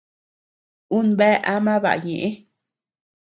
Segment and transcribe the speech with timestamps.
[0.99, 2.29] Un bea ama baʼa ñeʼë.